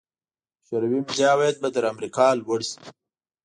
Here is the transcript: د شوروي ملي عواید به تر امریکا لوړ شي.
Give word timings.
د 0.59 0.61
شوروي 0.67 0.99
ملي 1.05 1.25
عواید 1.31 1.55
به 1.61 1.69
تر 1.75 1.83
امریکا 1.93 2.25
لوړ 2.39 2.59
شي. 2.69 2.77